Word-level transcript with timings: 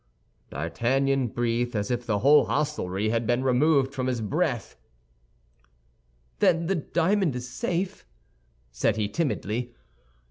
D'Artagnan 0.49 1.27
breathed 1.27 1.75
as 1.75 1.91
if 1.91 2.07
the 2.07 2.17
whole 2.25 2.45
hostelry 2.45 3.09
had 3.09 3.27
been 3.27 3.43
removed 3.43 3.93
from 3.93 4.07
his 4.07 4.19
breast. 4.19 4.75
"Then 6.39 6.65
the 6.65 6.73
diamond 6.73 7.35
is 7.35 7.47
safe?" 7.47 8.07
said 8.71 8.95
he, 8.97 9.07
timidly. 9.07 9.75